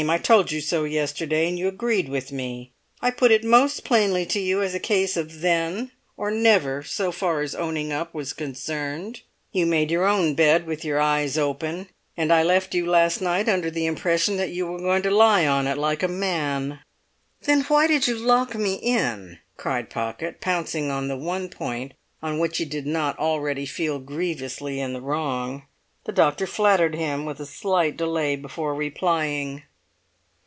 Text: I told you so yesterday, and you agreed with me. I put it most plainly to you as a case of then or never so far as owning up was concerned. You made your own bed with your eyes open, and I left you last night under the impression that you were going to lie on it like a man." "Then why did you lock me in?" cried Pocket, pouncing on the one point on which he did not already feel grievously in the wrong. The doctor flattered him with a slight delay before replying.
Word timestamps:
I 0.09 0.17
told 0.17 0.51
you 0.51 0.61
so 0.61 0.83
yesterday, 0.83 1.47
and 1.47 1.59
you 1.59 1.67
agreed 1.67 2.09
with 2.09 2.31
me. 2.31 2.71
I 3.03 3.11
put 3.11 3.29
it 3.29 3.43
most 3.43 3.83
plainly 3.83 4.25
to 4.25 4.39
you 4.39 4.63
as 4.63 4.73
a 4.73 4.79
case 4.79 5.15
of 5.15 5.41
then 5.41 5.91
or 6.17 6.31
never 6.31 6.81
so 6.81 7.11
far 7.11 7.41
as 7.41 7.53
owning 7.53 7.93
up 7.93 8.11
was 8.11 8.33
concerned. 8.33 9.21
You 9.51 9.67
made 9.67 9.91
your 9.91 10.07
own 10.07 10.33
bed 10.33 10.65
with 10.65 10.83
your 10.83 10.99
eyes 10.99 11.37
open, 11.37 11.87
and 12.17 12.33
I 12.33 12.41
left 12.41 12.73
you 12.73 12.87
last 12.87 13.21
night 13.21 13.47
under 13.47 13.69
the 13.69 13.85
impression 13.85 14.37
that 14.37 14.49
you 14.49 14.65
were 14.65 14.79
going 14.79 15.03
to 15.03 15.11
lie 15.11 15.45
on 15.45 15.67
it 15.67 15.77
like 15.77 16.01
a 16.01 16.07
man." 16.07 16.79
"Then 17.43 17.61
why 17.65 17.85
did 17.85 18.07
you 18.07 18.15
lock 18.17 18.55
me 18.55 18.77
in?" 18.81 19.37
cried 19.55 19.91
Pocket, 19.91 20.41
pouncing 20.41 20.89
on 20.89 21.09
the 21.09 21.17
one 21.17 21.47
point 21.47 21.93
on 22.23 22.39
which 22.39 22.57
he 22.57 22.65
did 22.65 22.87
not 22.87 23.19
already 23.19 23.67
feel 23.67 23.99
grievously 23.99 24.79
in 24.79 24.93
the 24.93 25.01
wrong. 25.01 25.67
The 26.05 26.11
doctor 26.11 26.47
flattered 26.47 26.95
him 26.95 27.23
with 27.23 27.39
a 27.39 27.45
slight 27.45 27.97
delay 27.97 28.35
before 28.35 28.73
replying. 28.73 29.61